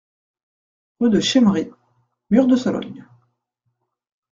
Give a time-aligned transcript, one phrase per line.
[0.97, 1.69] Rue de Chémery,
[2.31, 3.05] Mur-de-Sologne